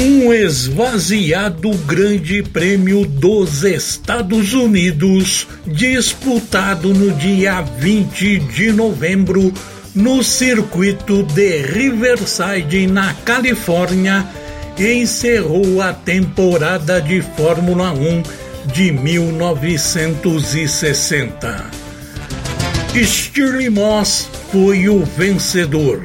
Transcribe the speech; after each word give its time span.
Um 0.00 0.32
esvaziado 0.32 1.72
Grande 1.78 2.44
Prêmio 2.44 3.04
dos 3.04 3.64
Estados 3.64 4.54
Unidos, 4.54 5.48
disputado 5.66 6.94
no 6.94 7.10
dia 7.16 7.62
20 7.62 8.38
de 8.38 8.72
novembro 8.72 9.52
no 9.96 10.22
circuito 10.22 11.24
de 11.24 11.62
Riverside, 11.62 12.86
na 12.86 13.12
Califórnia, 13.12 14.24
encerrou 14.78 15.82
a 15.82 15.92
temporada 15.92 17.00
de 17.00 17.20
Fórmula 17.20 17.90
1 17.90 18.22
de 18.72 18.92
1960. 18.92 21.70
Stirling 22.94 23.70
Moss 23.70 24.28
foi 24.52 24.88
o 24.88 25.04
vencedor, 25.04 26.04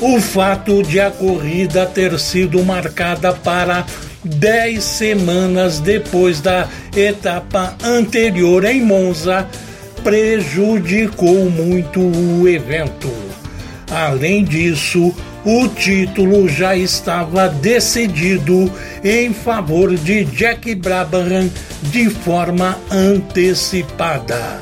O 0.00 0.20
fato 0.20 0.82
de 0.82 0.98
a 0.98 1.12
corrida 1.12 1.86
ter 1.86 2.18
sido 2.18 2.62
marcada 2.64 3.32
para 3.32 3.86
dez 4.24 4.84
semanas 4.84 5.80
depois 5.80 6.40
da 6.40 6.68
etapa 6.96 7.76
anterior 7.84 8.64
em 8.64 8.80
Monza, 8.80 9.46
prejudicou 10.02 11.50
muito 11.50 12.00
o 12.00 12.48
evento. 12.48 13.10
Além 13.90 14.44
disso, 14.44 15.14
o 15.44 15.68
título 15.68 16.48
já 16.48 16.76
estava 16.76 17.48
decidido 17.48 18.72
em 19.02 19.32
favor 19.34 19.94
de 19.96 20.24
Jack 20.24 20.74
Brabham 20.74 21.50
de 21.82 22.08
forma 22.08 22.78
antecipada. 22.90 24.60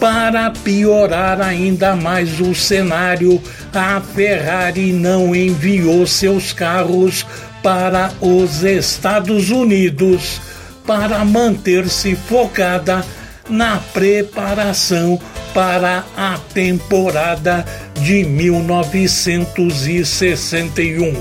Para 0.00 0.50
piorar 0.50 1.40
ainda 1.40 1.94
mais 1.94 2.40
o 2.40 2.54
cenário, 2.54 3.40
a 3.72 4.00
Ferrari 4.00 4.92
não 4.92 5.36
enviou 5.36 6.04
seus 6.06 6.52
carros 6.52 7.24
para 7.62 8.12
os 8.20 8.62
Estados 8.62 9.50
Unidos 9.50 10.40
para 10.86 11.24
manter-se 11.24 12.14
focada 12.16 13.04
na 13.48 13.78
preparação 13.92 15.20
para 15.54 16.04
a 16.16 16.38
temporada 16.52 17.64
de 18.00 18.24
1961. 18.24 21.14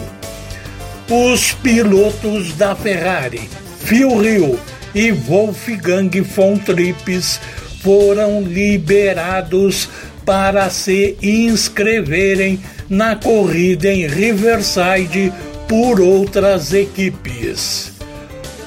Os 1.10 1.52
pilotos 1.52 2.54
da 2.54 2.74
Ferrari, 2.76 3.48
Phil 3.84 4.24
Hill 4.24 4.58
e 4.96 5.12
Wolfgang 5.12 6.10
von 6.22 6.58
Trips, 6.58 7.40
foram 7.84 8.42
liberados 8.42 9.88
para 10.26 10.68
se 10.70 11.18
inscreverem 11.22 12.60
na 12.90 13.16
corrida 13.16 13.92
em 13.92 14.08
Riverside 14.08 15.32
por 15.72 16.02
outras 16.02 16.74
equipes. 16.74 17.94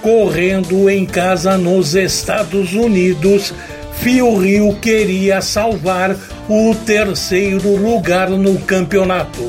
Correndo 0.01 0.89
em 0.89 1.05
casa 1.05 1.59
nos 1.59 1.95
Estados 1.95 2.73
Unidos, 2.73 3.53
Fio 3.99 4.39
Rio 4.39 4.75
queria 4.77 5.43
salvar 5.43 6.17
o 6.49 6.75
terceiro 6.75 7.77
lugar 7.77 8.31
no 8.31 8.59
campeonato, 8.61 9.47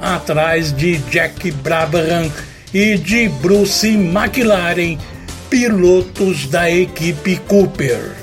atrás 0.00 0.72
de 0.72 0.96
Jack 1.12 1.52
Brabham 1.52 2.28
e 2.74 2.96
de 2.96 3.28
Bruce 3.40 3.86
McLaren, 3.90 4.98
pilotos 5.48 6.48
da 6.48 6.68
equipe 6.68 7.36
Cooper. 7.46 8.16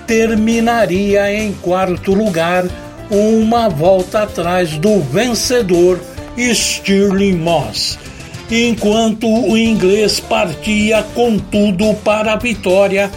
Terminaria 0.06 1.34
em 1.34 1.54
quarto 1.54 2.14
lugar, 2.14 2.66
uma 3.10 3.70
volta 3.70 4.24
atrás 4.24 4.78
do 4.78 5.00
vencedor 5.02 6.00
Stirling 6.38 7.38
Moss 7.38 7.98
enquanto 8.52 9.28
o 9.28 9.58
inglês 9.58 10.20
partia 10.20 11.04
com 11.16 11.38
tudo 11.40 11.94
para 12.04 12.34
a 12.34 12.38
vitória 12.38 13.10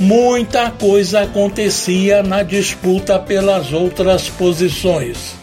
muita 0.00 0.70
coisa 0.70 1.20
acontecia 1.20 2.22
na 2.22 2.42
disputa 2.42 3.18
pelas 3.18 3.72
outras 3.72 4.28
posições. 4.30 5.38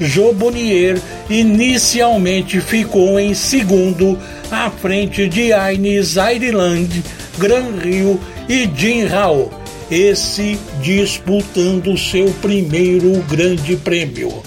Jobonier 0.00 1.00
inicialmente 1.28 2.60
ficou 2.60 3.20
em 3.20 3.34
segundo, 3.34 4.18
à 4.50 4.70
frente 4.70 5.28
de 5.28 5.52
Aines 5.52 6.16
Ireland, 6.16 7.02
Gran 7.36 7.72
Rio 7.82 8.18
e 8.48 8.68
Jim 8.74 9.04
Hall, 9.04 9.50
esse 9.90 10.58
disputando 10.80 11.98
seu 11.98 12.30
primeiro 12.40 13.20
grande 13.28 13.76
prêmio. 13.76 14.42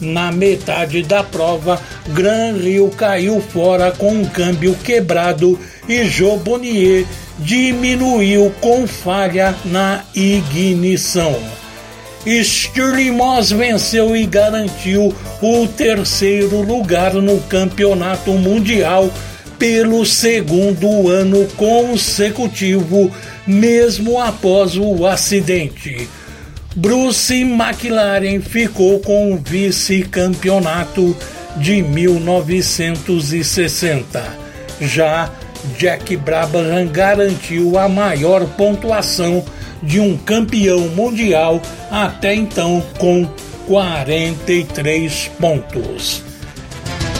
Na 0.00 0.30
metade 0.30 1.02
da 1.02 1.24
prova, 1.24 1.80
Gran 2.08 2.52
Rio 2.52 2.88
caiu 2.90 3.40
fora 3.40 3.90
com 3.90 4.12
um 4.12 4.24
câmbio 4.24 4.74
quebrado 4.84 5.58
e 5.88 6.04
Jobonier 6.04 7.04
diminuiu 7.38 8.52
com 8.60 8.86
falha 8.86 9.54
na 9.64 10.02
ignição. 10.14 11.36
Stirling 12.26 13.12
Moss 13.12 13.50
venceu 13.50 14.16
e 14.16 14.26
garantiu 14.26 15.14
o 15.40 15.66
terceiro 15.66 16.60
lugar 16.60 17.14
no 17.14 17.40
campeonato 17.42 18.32
mundial 18.32 19.10
pelo 19.58 20.04
segundo 20.04 21.08
ano 21.08 21.46
consecutivo, 21.56 23.10
mesmo 23.46 24.20
após 24.20 24.76
o 24.76 25.06
acidente. 25.06 26.06
Bruce 26.76 27.34
McLaren 27.34 28.40
ficou 28.40 28.98
com 29.00 29.32
o 29.32 29.38
vice-campeonato 29.38 31.16
de 31.56 31.82
1960. 31.82 34.22
Já 34.80 35.32
Jack 35.76 36.16
Brabham 36.16 36.86
garantiu 36.86 37.78
a 37.78 37.88
maior 37.88 38.44
pontuação 38.56 39.44
de 39.82 40.00
um 40.00 40.16
campeão 40.16 40.80
mundial 40.88 41.60
até 41.90 42.34
então 42.34 42.82
com 42.98 43.28
43 43.66 45.30
pontos. 45.38 46.22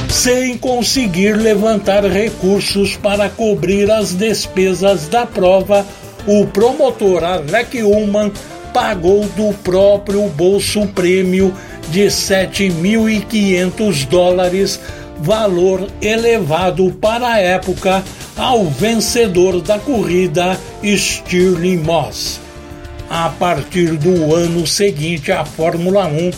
Sem 0.08 0.56
conseguir 0.56 1.36
levantar 1.36 2.02
recursos 2.04 2.96
para 2.96 3.28
cobrir 3.28 3.90
as 3.90 4.14
despesas 4.14 5.06
da 5.06 5.26
prova, 5.26 5.86
o 6.26 6.46
promotor 6.46 7.22
Alec 7.22 7.82
Ullman 7.82 8.32
pagou 8.72 9.24
do 9.36 9.52
próprio 9.58 10.26
bolso 10.28 10.86
prêmio 10.88 11.54
de 11.90 12.06
7.500 12.06 14.08
dólares, 14.08 14.80
valor 15.18 15.86
elevado 16.00 16.90
para 17.00 17.34
a 17.34 17.38
época, 17.38 18.02
ao 18.38 18.66
vencedor 18.66 19.60
da 19.60 19.78
corrida, 19.78 20.58
Stirling 20.82 21.78
Moss. 21.78 22.40
A 23.10 23.30
partir 23.30 23.96
do 23.96 24.34
ano 24.34 24.66
seguinte, 24.66 25.32
a 25.32 25.42
Fórmula 25.44 26.06
1 26.06 26.30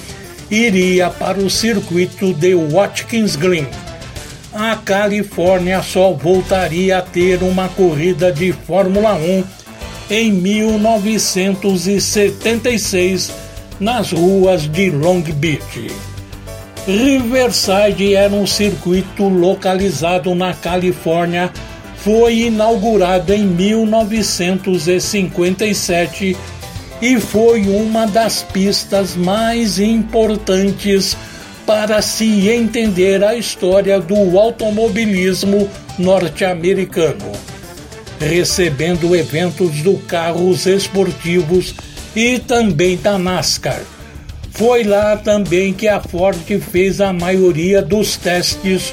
iria 0.51 1.11
para 1.11 1.39
o 1.39 1.51
circuito 1.51 2.33
de 2.33 2.55
Watkins 2.55 3.37
Glen. 3.37 3.67
A 4.53 4.75
Califórnia 4.77 5.83
só 5.83 6.13
voltaria 6.13 6.99
a 6.99 7.03
ter 7.03 7.43
uma 7.43 7.69
corrida 7.69 8.33
de 8.33 8.53
Fórmula 8.53 9.15
1 9.15 9.45
em 10.11 10.33
1976 10.33 13.31
nas 13.79 14.11
ruas 14.11 14.67
de 14.67 14.91
Long 14.91 15.21
Beach. 15.21 15.87
Riverside 16.87 18.15
era 18.15 18.33
um 18.35 18.47
circuito 18.47 19.29
localizado 19.29 20.35
na 20.35 20.55
Califórnia, 20.55 21.53
foi 22.03 22.43
inaugurado 22.43 23.35
em 23.35 23.45
1957 23.45 26.37
e 27.03 27.21
foi 27.21 27.63
uma 27.63 28.07
das 28.07 28.43
pistas 28.43 29.17
mais 29.17 29.79
importantes 29.79 31.17
para 31.67 32.03
se 32.03 32.51
entender 32.51 33.23
a 33.23 33.35
história 33.35 34.01
do 34.01 34.39
automobilismo 34.39 35.69
norte-americano, 35.99 37.33
recebendo 38.19 39.15
eventos 39.15 39.83
do 39.83 39.99
carros 39.99 40.65
esportivos 40.67 41.75
e 42.17 42.39
também 42.39 42.97
da 42.97 43.19
NASCAR. 43.19 43.83
Foi 44.53 44.85
lá 44.85 45.17
também 45.17 45.73
que 45.73 45.87
a 45.87 46.01
Ford 46.01 46.37
fez 46.71 47.01
a 47.01 47.13
maioria 47.13 47.81
dos 47.81 48.17
testes 48.17 48.93